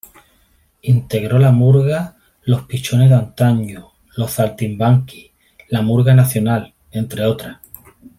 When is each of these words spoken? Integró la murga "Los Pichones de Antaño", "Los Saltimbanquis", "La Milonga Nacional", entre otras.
Integró 0.81 1.37
la 1.37 1.51
murga 1.51 2.17
"Los 2.41 2.63
Pichones 2.63 3.09
de 3.11 3.17
Antaño", 3.17 3.91
"Los 4.17 4.31
Saltimbanquis", 4.31 5.29
"La 5.69 5.83
Milonga 5.83 6.15
Nacional", 6.15 6.73
entre 6.89 7.23
otras. 7.23 7.59